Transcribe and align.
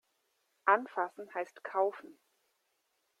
Anfassen 0.65 1.31
heißt 1.35 1.63
kaufen. 1.63 2.17